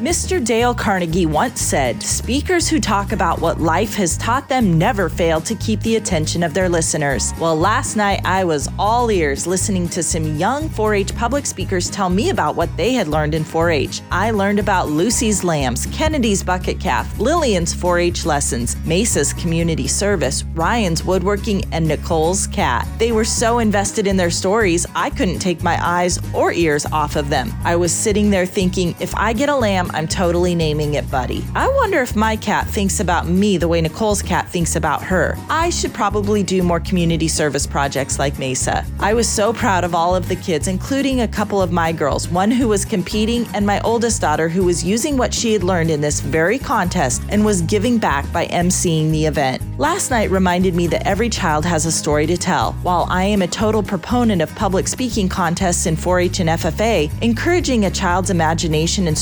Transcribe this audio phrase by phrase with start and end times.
[0.00, 0.44] Mr.
[0.44, 5.40] Dale Carnegie once said, Speakers who talk about what life has taught them never fail
[5.42, 7.32] to keep the attention of their listeners.
[7.40, 11.88] Well, last night I was all ears listening to some young 4 H public speakers
[11.88, 14.02] tell me about what they had learned in 4 H.
[14.10, 20.42] I learned about Lucy's lambs, Kennedy's bucket calf, Lillian's 4 H lessons, Maysa's community service,
[20.54, 22.88] Ryan's woodworking, and Nicole's cat.
[22.98, 27.14] They were so invested in their stories, I couldn't take my eyes or ears off
[27.14, 27.52] of them.
[27.62, 31.44] I was sitting there thinking, if I get a lamb, I'm totally naming it Buddy.
[31.54, 35.36] I wonder if my cat thinks about me the way Nicole's cat thinks about her.
[35.48, 38.84] I should probably do more community service projects like Maysa.
[39.00, 42.28] I was so proud of all of the kids, including a couple of my girls,
[42.28, 45.90] one who was competing and my oldest daughter who was using what she had learned
[45.90, 49.62] in this very contest and was giving back by emceeing the event.
[49.78, 52.72] Last night reminded me that every child has a story to tell.
[52.82, 57.10] While I am a total proponent of public speaking contests in 4 H and FFA,
[57.22, 59.16] encouraging a child's imagination and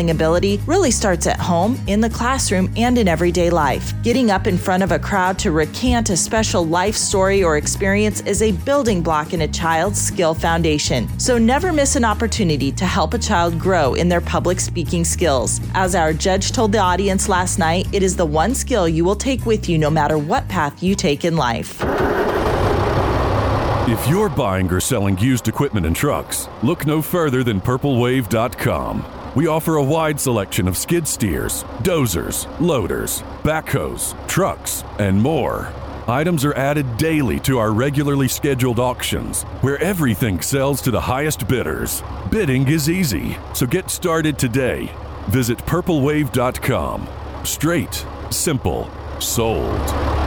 [0.00, 3.92] storytelling ability really starts at home, in the classroom, and in everyday life.
[4.02, 8.22] Getting up in front of a crowd to recant a special life story or experience
[8.26, 11.08] is a building block in a child's skill foundation.
[11.18, 15.60] So never miss an opportunity to help a child grow in their public speaking skills.
[15.74, 19.16] As our judge told the audience last night, it is the one skill you will
[19.16, 21.80] take with you no matter what path you take in life.
[23.88, 29.19] If you're buying or selling used equipment and trucks, look no further than purplewave.com.
[29.36, 35.72] We offer a wide selection of skid steers, dozers, loaders, backhoes, trucks, and more.
[36.08, 41.46] Items are added daily to our regularly scheduled auctions, where everything sells to the highest
[41.46, 42.02] bidders.
[42.28, 44.92] Bidding is easy, so get started today.
[45.28, 47.08] Visit purplewave.com.
[47.44, 50.19] Straight, simple, sold.